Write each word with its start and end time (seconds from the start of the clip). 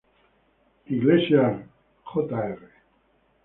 Iglesias 0.87 1.61
Jr. 2.15 2.57